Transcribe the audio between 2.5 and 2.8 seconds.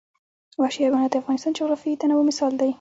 دی.